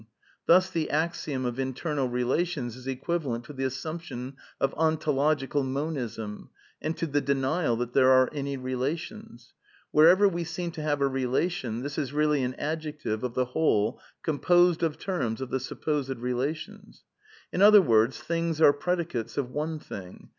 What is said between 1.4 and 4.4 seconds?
of internal relations is equivalent to the assiunption